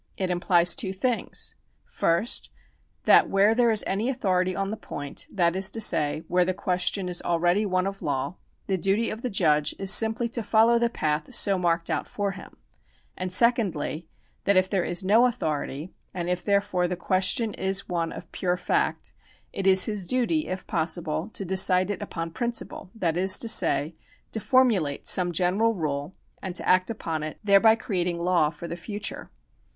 [0.17, 1.53] It implies two things:
[1.85, 2.49] first,
[3.05, 6.55] that where there is any authority on the point, that is to say, where the
[6.55, 10.79] question is ah'cady one of law, the duty of the judge is simply to follow
[10.79, 12.57] the path so marked out for him;
[13.15, 14.07] and secondly,
[14.45, 18.57] that if there is no authority, and if, therefore, the question is one of pure
[18.57, 19.13] fact,
[19.53, 23.93] it is his duty, if possible, to decide it upon principle, that is to say,
[24.31, 28.75] to formulate some general rule and to act upon it, thereby creating law for the
[28.75, 29.29] future.